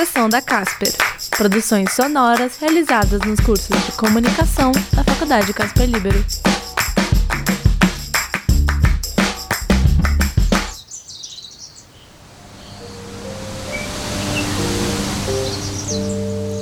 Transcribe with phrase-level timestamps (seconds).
[0.00, 0.90] sessão da Casper.
[1.36, 6.24] Produções sonoras realizadas nos cursos de comunicação da Faculdade Casper Libero.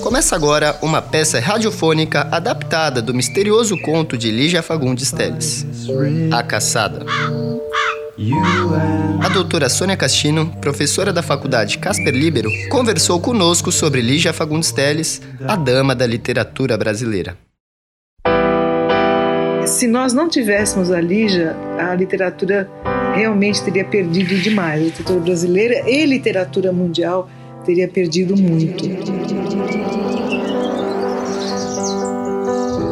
[0.03, 5.65] Começa agora uma peça radiofônica adaptada do misterioso conto de Lígia Fagundes Teles,
[6.33, 7.07] A Caçada.
[9.23, 15.23] A doutora Sônia Castino, professora da faculdade Casper Libero, conversou conosco sobre Lígia Fagundes Teles,
[15.47, 17.39] a dama da literatura brasileira.
[19.69, 22.69] Se nós não tivéssemos a Lígia, a literatura
[23.15, 24.81] realmente teria perdido demais.
[24.81, 27.31] A literatura brasileira e literatura mundial
[27.65, 28.85] teria perdido muito.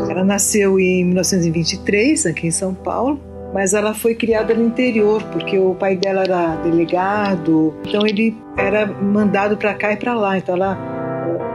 [0.09, 3.20] Ela nasceu em 1923, aqui em São Paulo,
[3.56, 8.84] mas ela foi criada no interior, porque o pai dela era delegado, então ele era
[8.84, 10.37] mandado para cá e para lá.
[10.37, 10.74] Então, ela,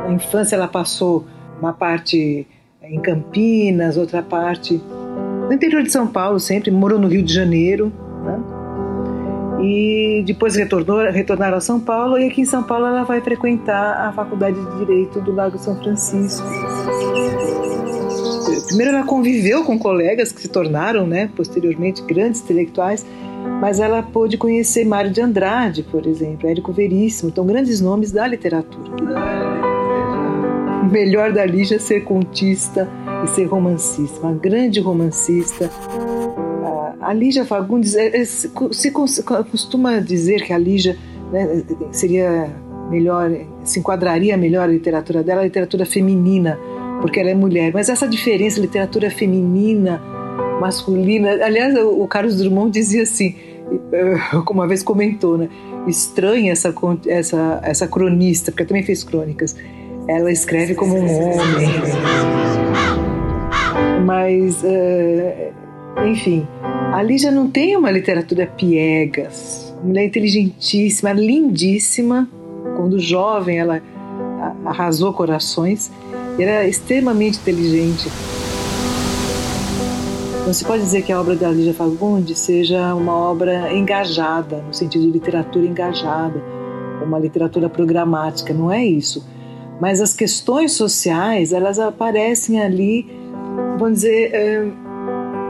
[0.08, 1.28] na infância, ela passou
[1.60, 2.48] uma parte
[2.82, 4.82] em Campinas, outra parte
[5.48, 7.94] no interior de São Paulo, sempre morou no Rio de Janeiro,
[8.26, 8.40] né?
[9.62, 14.08] E depois retornou, retornaram a São Paulo e aqui em São Paulo ela vai frequentar
[14.08, 16.48] a Faculdade de Direito do Lago São Francisco.
[18.72, 23.06] Primeiro ela conviveu com colegas que se tornaram, né, posteriormente grandes intelectuais,
[23.60, 28.26] mas ela pôde conhecer Mário de Andrade, por exemplo, Érico Veríssimo, então grandes nomes da
[28.26, 28.92] literatura.
[30.84, 32.88] O melhor da Lígia é ser contista
[33.26, 35.70] e ser romancista, uma grande romancista.
[37.02, 40.98] A Lígia Fagundes, é, é, se costuma dizer que a Lígia
[41.30, 42.50] né, seria
[42.90, 43.30] melhor,
[43.66, 46.58] se enquadraria melhor a literatura dela, a literatura feminina,
[47.02, 47.72] porque ela é mulher.
[47.74, 50.02] Mas essa diferença, literatura feminina,
[50.60, 51.32] masculina.
[51.44, 53.36] Aliás, o Carlos Drummond dizia assim,
[54.46, 55.50] como uma vez comentou, né?
[55.88, 56.74] Estranha essa,
[57.08, 59.56] essa, essa cronista, porque também fez crônicas.
[60.08, 61.70] Ela escreve como um homem.
[64.06, 64.64] Mas,
[66.06, 66.48] enfim,
[66.94, 69.76] a Lígia não tem uma literatura piegas.
[69.84, 72.30] Mulher inteligentíssima, lindíssima.
[72.76, 73.82] Quando jovem, ela
[74.66, 75.92] arrasou corações
[76.42, 78.10] era extremamente inteligente.
[80.46, 84.74] Não se pode dizer que a obra da Lígia Fagundes seja uma obra engajada, no
[84.74, 86.44] sentido de literatura engajada,
[87.06, 89.26] uma literatura programática, não é isso.
[89.80, 93.08] Mas as questões sociais, elas aparecem ali,
[93.78, 94.68] vamos dizer, é,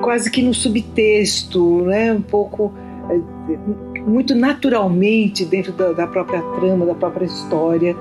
[0.01, 2.13] quase que no subtexto, né?
[2.13, 2.71] um pouco,
[3.09, 7.95] é, muito naturalmente dentro da, da própria trama, da própria história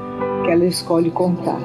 [0.44, 1.60] que ela escolhe contar.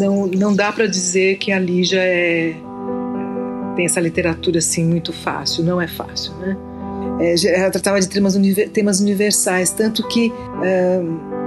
[0.00, 2.54] Não, não dá para dizer que a Lígia é,
[3.76, 6.56] tem essa literatura assim muito fácil, não é fácil, né?
[7.20, 8.34] É, ela tratava de temas,
[8.72, 11.02] temas universais, tanto que é,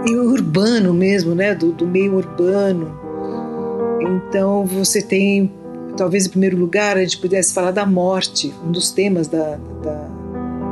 [0.07, 2.95] e urbano mesmo, né, do, do meio urbano.
[4.01, 5.51] Então você tem,
[5.97, 8.53] talvez em primeiro lugar, a gente pudesse falar da morte.
[8.63, 10.07] Um dos temas da, da,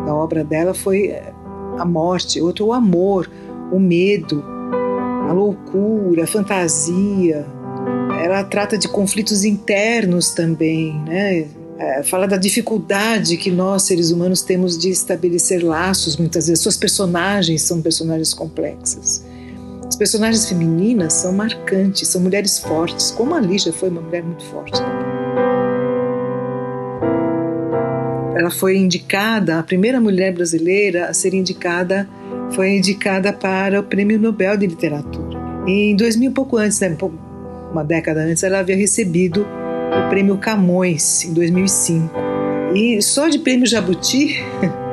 [0.06, 1.16] da obra dela foi
[1.78, 3.30] a morte, outro o amor,
[3.72, 4.44] o medo,
[5.30, 7.46] a loucura, a fantasia.
[8.24, 11.48] Ela trata de conflitos internos também, né?
[11.78, 16.62] É, fala da dificuldade que nós, seres humanos, temos de estabelecer laços, muitas vezes.
[16.62, 19.26] Suas personagens são personagens complexas.
[19.88, 24.44] As personagens femininas são marcantes, são mulheres fortes, como a Lígia foi uma mulher muito
[24.46, 24.80] forte.
[28.38, 32.08] Ela foi indicada, a primeira mulher brasileira a ser indicada,
[32.52, 35.40] foi indicada para o Prêmio Nobel de Literatura.
[35.68, 36.96] Em 2000, pouco antes, né,
[37.72, 42.14] uma década antes, ela havia recebido o Prêmio Camões, em 2005.
[42.76, 44.38] E só de Prêmio Jabuti,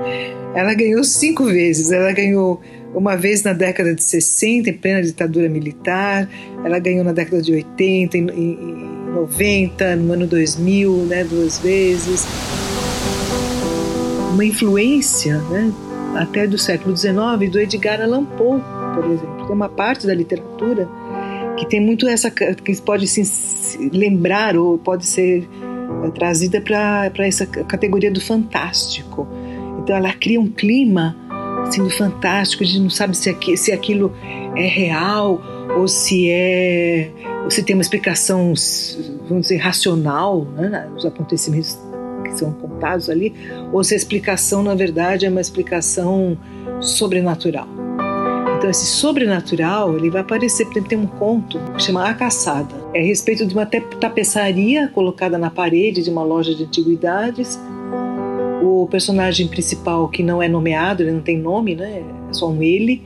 [0.54, 1.92] ela ganhou cinco vezes.
[1.92, 2.60] Ela ganhou
[2.94, 6.28] uma vez na década de 60, em plena ditadura militar,
[6.64, 12.26] ela ganhou na década de 80, em, em 90, no ano 2000, né, duas vezes
[14.38, 15.72] uma influência né,
[16.14, 18.60] até do século XIX do Edgar Allan Poe,
[18.94, 19.46] por exemplo.
[19.46, 20.88] Tem uma parte da literatura
[21.58, 25.48] que tem muito essa que pode se lembrar ou pode ser
[26.04, 29.26] é, trazida para essa categoria do fantástico.
[29.80, 31.16] Então ela cria um clima
[31.66, 34.12] assim do fantástico, a gente não sabe se, aqui, se aquilo
[34.56, 35.42] é real
[35.76, 37.10] ou se é
[37.44, 38.52] ou se tem uma explicação,
[39.26, 41.78] vamos dizer, racional, né, os acontecimentos
[42.24, 43.32] que são contados ali,
[43.72, 46.36] ou se a explicação, na verdade, é uma explicação
[46.78, 47.66] sobrenatural.
[48.58, 52.74] Então, esse sobrenatural ele vai aparecer, por exemplo, tem um conto que chama A Caçada.
[52.92, 57.56] É a respeito de uma tapeçaria colocada na parede de uma loja de antiguidades.
[58.60, 62.02] O personagem principal, que não é nomeado, ele não tem nome, né?
[62.28, 63.00] é só um ele,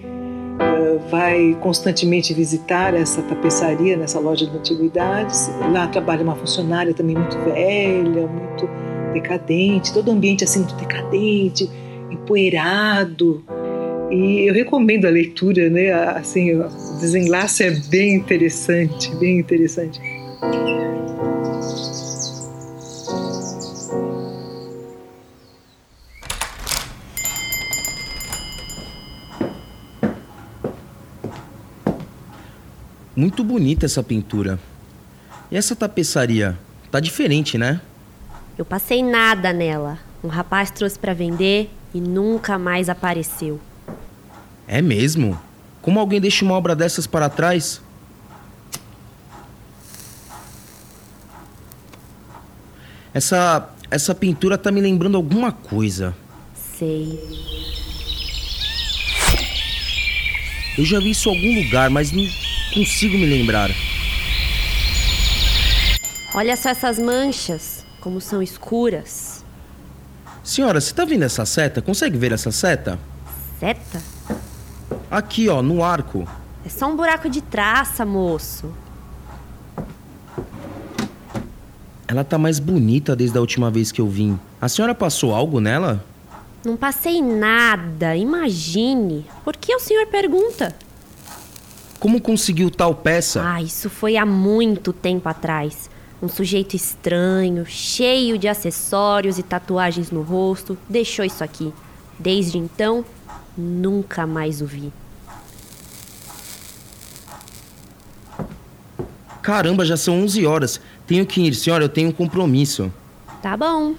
[1.10, 5.50] vai constantemente visitar essa tapeçaria nessa loja de antiguidades.
[5.70, 8.66] Lá trabalha uma funcionária também muito velha, muito
[9.12, 11.68] decadente, todo o ambiente assim muito decadente,
[12.10, 13.44] empoeirado.
[14.12, 15.90] E eu recomendo a leitura, né?
[15.90, 16.68] Assim, o
[17.00, 19.98] desenlace é bem interessante, bem interessante.
[33.16, 34.58] Muito bonita essa pintura.
[35.50, 36.58] E essa tapeçaria?
[36.90, 37.80] Tá diferente, né?
[38.58, 39.98] Eu passei nada nela.
[40.22, 43.58] Um rapaz trouxe para vender e nunca mais apareceu.
[44.66, 45.40] É mesmo?
[45.80, 47.80] Como alguém deixa uma obra dessas para trás?
[53.14, 56.16] Essa essa pintura tá me lembrando alguma coisa.
[56.78, 57.20] Sei.
[60.78, 62.26] Eu já vi isso em algum lugar, mas não
[62.72, 63.70] consigo me lembrar.
[66.34, 69.44] Olha só essas manchas, como são escuras.
[70.42, 71.82] Senhora, você tá vendo essa seta?
[71.82, 72.98] Consegue ver essa seta?
[73.60, 74.02] Seta?
[75.12, 76.26] Aqui, ó, no arco.
[76.64, 78.72] É só um buraco de traça, moço.
[82.08, 84.40] Ela tá mais bonita desde a última vez que eu vim.
[84.58, 86.02] A senhora passou algo nela?
[86.64, 89.26] Não passei nada, imagine.
[89.44, 90.74] Por que o senhor pergunta?
[92.00, 93.42] Como conseguiu tal peça?
[93.44, 95.90] Ah, isso foi há muito tempo atrás.
[96.22, 101.70] Um sujeito estranho, cheio de acessórios e tatuagens no rosto, deixou isso aqui.
[102.18, 103.04] Desde então,
[103.54, 104.90] nunca mais o vi.
[109.42, 110.80] Caramba, já são 11 horas.
[111.06, 112.92] Tenho que ir, senhora, eu tenho um compromisso.
[113.42, 113.94] Tá bom.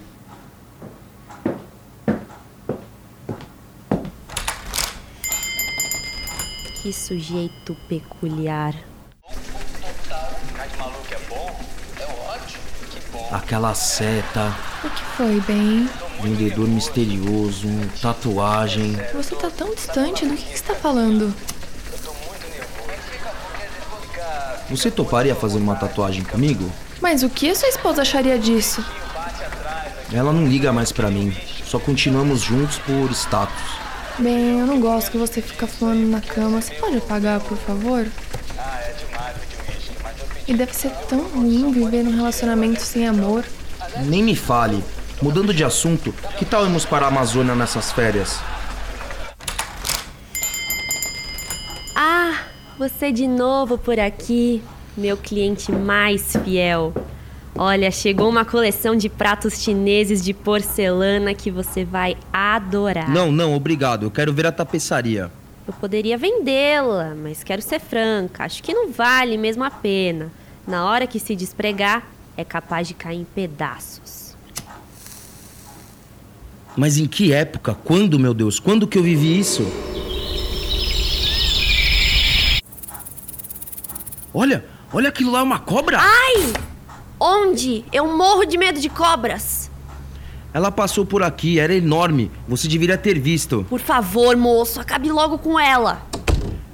[6.81, 8.73] Que sujeito peculiar.
[13.31, 14.53] Aquela seta,
[14.83, 15.89] O que foi, bem?
[16.21, 17.67] vendedor misterioso,
[18.01, 18.95] tatuagem.
[19.13, 21.33] Você tá tão distante, do que, que você tá falando?
[24.69, 26.71] Você toparia fazer uma tatuagem comigo?
[27.01, 28.83] Mas o que a sua esposa acharia disso?
[30.11, 31.35] Ela não liga mais pra mim.
[31.65, 33.83] Só continuamos juntos por status.
[34.19, 36.61] Bem, eu não gosto que você fica falando na cama.
[36.61, 38.05] Você pode apagar, por favor?
[40.47, 43.43] E deve ser tão ruim viver num relacionamento sem amor.
[44.05, 44.83] Nem me fale.
[45.21, 48.39] Mudando de assunto, que tal irmos para a Amazônia nessas férias?
[52.89, 54.61] Você de novo por aqui,
[54.97, 56.93] meu cliente mais fiel.
[57.55, 63.09] Olha, chegou uma coleção de pratos chineses de porcelana que você vai adorar.
[63.09, 64.03] Não, não, obrigado.
[64.03, 65.31] Eu quero ver a tapeçaria.
[65.65, 68.43] Eu poderia vendê-la, mas quero ser franca.
[68.43, 70.29] Acho que não vale mesmo a pena.
[70.67, 74.35] Na hora que se despregar, é capaz de cair em pedaços.
[76.75, 77.73] Mas em que época?
[77.73, 78.59] Quando, meu Deus?
[78.59, 79.65] Quando que eu vivi isso?
[84.33, 85.99] Olha, olha aquilo lá, é uma cobra!
[86.01, 86.53] Ai!
[87.19, 87.85] Onde?
[87.93, 89.69] Eu morro de medo de cobras.
[90.51, 92.31] Ela passou por aqui, era enorme.
[92.47, 93.65] Você deveria ter visto.
[93.69, 96.01] Por favor, moço, acabe logo com ela.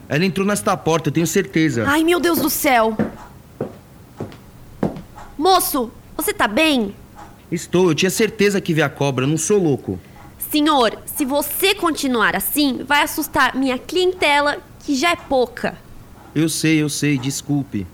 [0.07, 1.85] Ela entrou nesta porta, eu tenho certeza.
[1.87, 2.97] Ai, meu Deus do céu.
[5.37, 6.95] Moço, você tá bem?
[7.51, 9.99] Estou, eu tinha certeza que vi a cobra, não sou louco.
[10.51, 15.77] Senhor, se você continuar assim, vai assustar minha clientela, que já é pouca.
[16.35, 17.87] Eu sei, eu sei, desculpe.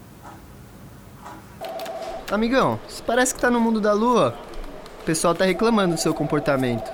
[2.30, 4.34] Amigão, isso parece que tá no mundo da lua.
[5.00, 6.90] O pessoal tá reclamando do seu comportamento.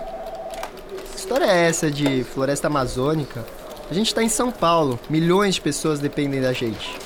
[1.10, 3.44] Que história é essa de floresta amazônica?
[3.90, 6.96] A gente tá em São Paulo, milhões de pessoas dependem da gente.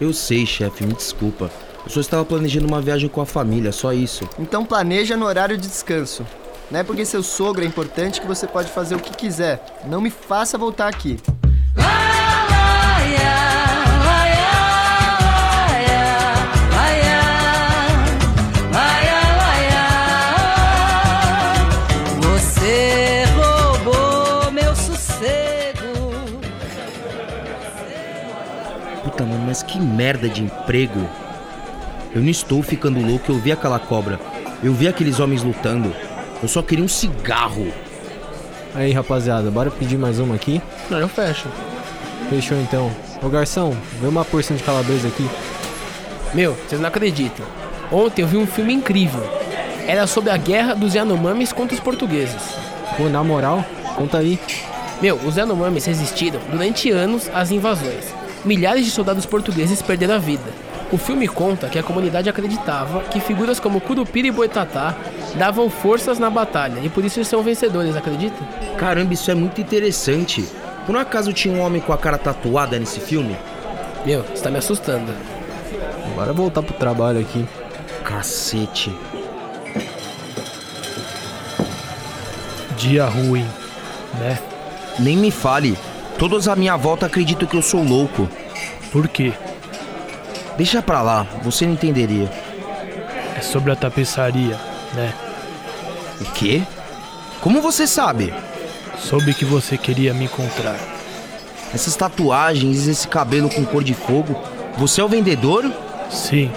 [0.00, 1.50] Eu sei, chefe, me desculpa.
[1.84, 4.28] Eu só estava planejando uma viagem com a família, só isso.
[4.38, 6.26] Então planeja no horário de descanso.
[6.70, 9.62] Não é porque seu sogro é importante que você pode fazer o que quiser.
[9.86, 11.18] Não me faça voltar aqui.
[29.54, 31.08] Mas que merda de emprego.
[32.12, 34.18] Eu não estou ficando louco, eu vi aquela cobra.
[34.60, 35.94] Eu vi aqueles homens lutando.
[36.42, 37.72] Eu só queria um cigarro.
[38.74, 40.60] Aí, rapaziada, bora pedir mais uma aqui?
[40.90, 41.46] Não, eu fecho.
[42.28, 42.90] Fechou então.
[43.22, 45.30] Ô garçom, vê uma porção de calabresa aqui.
[46.34, 47.46] Meu, vocês não acreditam.
[47.92, 49.22] Ontem eu vi um filme incrível.
[49.86, 52.42] Era sobre a guerra dos Yanomamis contra os portugueses.
[52.96, 54.36] Pô, na moral, conta aí.
[55.00, 58.23] Meu, os Yanomamis resistiram durante anos às invasões.
[58.44, 60.52] Milhares de soldados portugueses perderam a vida.
[60.92, 64.94] O filme conta que a comunidade acreditava que figuras como Curupira e Boitatá
[65.36, 68.36] davam forças na batalha e por isso eles são vencedores, acredita?
[68.76, 70.46] Caramba, isso é muito interessante.
[70.86, 73.34] Por um acaso tinha um homem com a cara tatuada nesse filme?
[74.04, 75.10] Meu, você tá me assustando.
[76.14, 77.44] Bora voltar pro trabalho aqui.
[78.04, 78.94] Cacete.
[82.76, 83.46] Dia ruim,
[84.18, 84.38] né?
[84.98, 85.76] Nem me fale.
[86.18, 88.28] Todos à minha volta acreditam que eu sou louco.
[88.92, 89.32] Por quê?
[90.56, 92.30] Deixa pra lá, você não entenderia.
[93.36, 94.56] É sobre a tapeçaria,
[94.94, 95.12] né?
[96.20, 96.62] O quê?
[97.40, 98.32] Como você sabe?
[98.98, 100.78] Soube que você queria me encontrar.
[101.74, 104.40] Essas tatuagens, esse cabelo com cor de fogo.
[104.78, 105.70] Você é o vendedor?
[106.08, 106.52] Sim,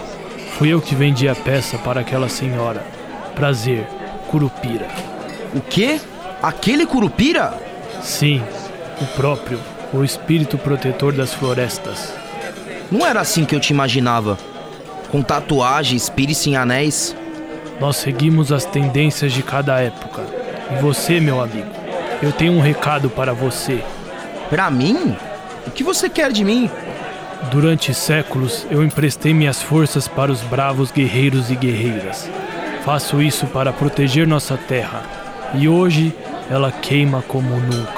[0.58, 2.86] fui eu que vendi a peça para aquela senhora.
[3.34, 3.88] Prazer,
[4.28, 4.88] Curupira.
[5.56, 6.00] O quê?
[6.42, 7.60] Aquele Curupira?
[8.04, 8.44] Sim,
[9.02, 9.60] o próprio,
[9.94, 12.14] o espírito protetor das florestas.
[12.92, 14.38] Não era assim que eu te imaginava.
[15.12, 17.16] Com tatuagens, piercing, anéis.
[17.80, 20.24] Nós seguimos as tendências de cada época.
[20.72, 21.70] E você, meu amigo,
[22.22, 23.84] eu tenho um recado para você.
[24.50, 25.16] Pra mim?
[25.66, 26.70] O que você quer de mim?
[27.52, 32.30] Durante séculos eu emprestei minhas forças para os bravos guerreiros e guerreiras.
[32.84, 35.04] Faço isso para proteger nossa terra.
[35.54, 36.16] E hoje
[36.50, 37.97] ela queima como nunca.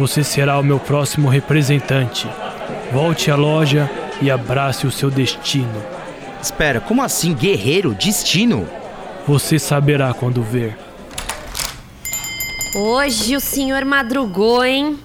[0.00, 2.26] Você será o meu próximo representante.
[2.90, 3.90] Volte à loja
[4.22, 5.84] e abrace o seu destino.
[6.40, 7.92] Espera, como assim guerreiro?
[7.92, 8.66] Destino?
[9.28, 10.74] Você saberá quando ver.
[12.74, 14.98] Hoje o senhor madrugou, hein?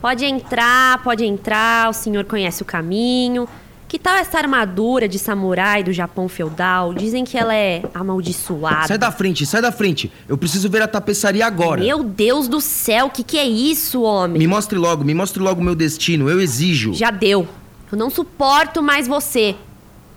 [0.00, 3.48] Pode entrar, pode entrar, o senhor conhece o caminho.
[3.96, 6.92] Que tal essa armadura de samurai do Japão feudal?
[6.92, 8.88] Dizem que ela é amaldiçoada.
[8.88, 10.12] Sai da frente, sai da frente.
[10.28, 11.80] Eu preciso ver a tapeçaria agora.
[11.80, 14.38] Meu Deus do céu, o que, que é isso, homem?
[14.38, 16.28] Me mostre logo, me mostre logo o meu destino.
[16.28, 16.92] Eu exijo.
[16.92, 17.48] Já deu.
[17.90, 19.56] Eu não suporto mais você.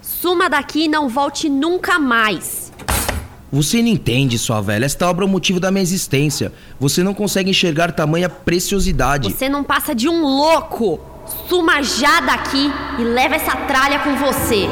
[0.02, 2.74] Suma daqui e não volte nunca mais.
[3.50, 4.86] Você não entende, sua velha.
[4.86, 6.52] Esta obra é o motivo da minha existência.
[6.82, 9.32] Você não consegue enxergar tamanha preciosidade.
[9.32, 11.00] Você não passa de um louco.
[11.48, 14.68] Suma já daqui e leva essa tralha com você.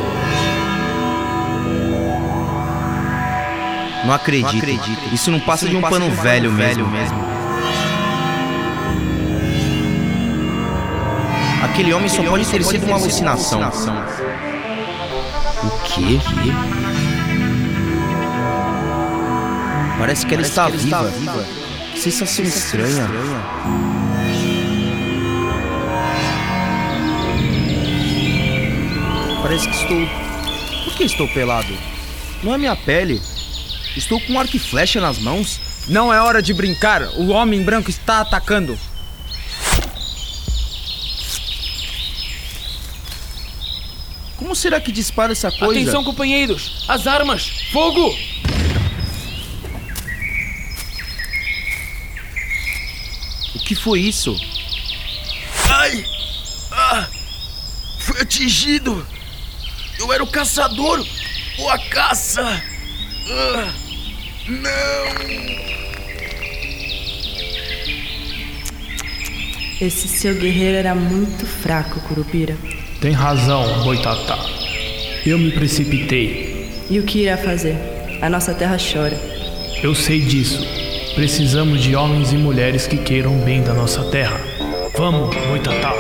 [4.05, 4.51] Não acredito.
[4.53, 5.13] Não acredito.
[5.13, 7.17] Isso não passa Isso de um pano, de um velho, pano velho, mesmo.
[7.17, 7.27] mesmo.
[11.63, 13.63] Aquele homem Aquele só pode ter sido uma alucinação.
[13.63, 14.05] alucinação.
[15.63, 16.19] O quê?
[19.99, 21.09] Parece que ela, Parece está, que ela viva.
[21.09, 21.45] está viva.
[21.93, 22.87] Que sensação estranha.
[23.03, 24.06] estranha.
[29.47, 29.97] Parece que estou.
[30.83, 31.73] Por que estou pelado?
[32.43, 33.21] Não é minha pele.
[33.95, 35.57] Estou com um arco e flecha nas mãos.
[35.87, 37.03] Não é hora de brincar.
[37.15, 38.77] O homem branco está atacando.
[44.35, 45.79] Como será que dispara essa coisa?
[45.79, 46.83] Atenção, companheiros!
[46.85, 47.47] As armas!
[47.71, 48.13] Fogo!
[53.55, 54.35] O que foi isso?
[55.69, 56.05] Ai!
[56.69, 57.07] Ah!
[57.99, 59.07] Fui atingido!
[59.99, 61.05] Eu era o caçador!
[61.59, 62.63] Ou a caça!
[63.29, 63.73] Ah!
[64.47, 65.57] Não!
[69.79, 72.57] Esse seu guerreiro era muito fraco, Curupira.
[72.99, 74.39] Tem razão, Boitatá.
[75.25, 76.67] Eu me precipitei.
[76.89, 77.75] E o que irá fazer?
[78.21, 79.15] A nossa terra chora.
[79.83, 80.65] Eu sei disso.
[81.13, 84.39] Precisamos de homens e mulheres que queiram bem da nossa terra.
[84.95, 85.93] Vamos, Boitatá.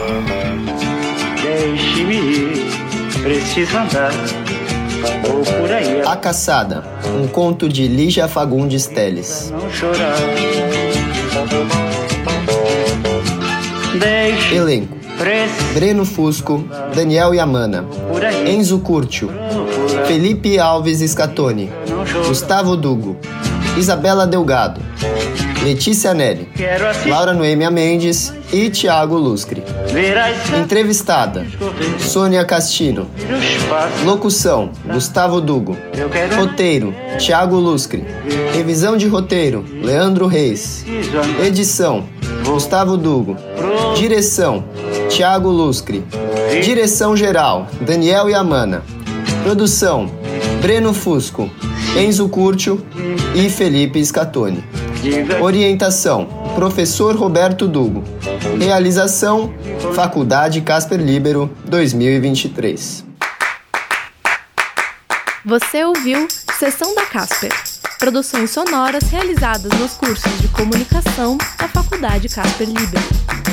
[1.43, 2.86] Deixe-me ir,
[3.21, 4.11] preciso andar.
[5.29, 6.01] Ou por aí.
[6.05, 6.83] A Caçada,
[7.21, 9.51] um conto de Lígia Fagundes Teles.
[9.51, 10.15] Não chorar.
[13.99, 14.97] Deixe Elenco.
[15.73, 17.83] Breno Fusco, Daniel Yamana,
[18.45, 19.31] Enzo Curtio,
[20.05, 21.71] Felipe Alves Scatoni,
[22.27, 23.17] Gustavo Dugo,
[23.75, 24.79] Isabela Delgado,
[25.63, 26.47] Letícia Nelly,
[27.07, 29.63] Laura Noêmia Mendes e Tiago Luscri.
[30.57, 31.45] Entrevistada:
[31.99, 33.07] Sônia Castilho.
[34.05, 35.75] Locução: Gustavo Dugo.
[36.37, 38.05] Roteiro: Tiago Luscri.
[38.53, 40.85] Revisão de roteiro: Leandro Reis.
[41.43, 42.05] Edição:
[42.45, 43.35] Gustavo Dugo.
[43.97, 44.63] Direção:
[45.09, 46.03] Tiago Luscri.
[46.63, 48.83] Direção geral: Daniel Yamana.
[49.43, 50.09] Produção:
[50.61, 51.49] Breno Fusco,
[51.97, 52.81] Enzo Curtio
[53.35, 54.63] e Felipe Scatoni.
[55.41, 58.03] Orientação: Professor Roberto Dugo.
[58.59, 59.53] Realização:
[59.93, 63.05] Faculdade Casper Libero 2023.
[65.45, 66.27] Você ouviu
[66.59, 67.51] Sessão da Casper.
[67.97, 73.46] Produções sonoras realizadas nos cursos de comunicação da Faculdade Casper Liber.